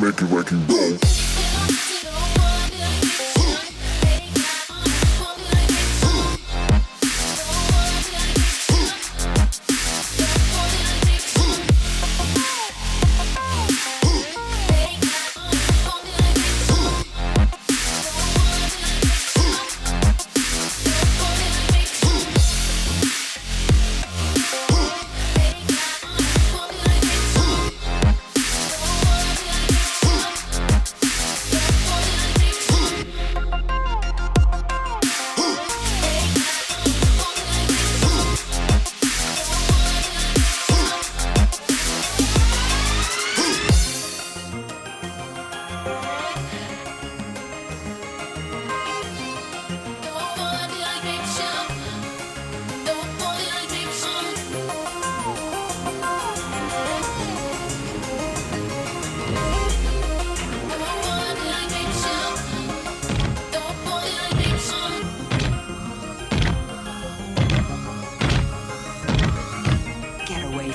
[0.00, 1.29] make it working, go.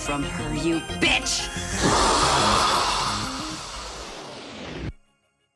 [0.00, 2.09] From her, you bitch!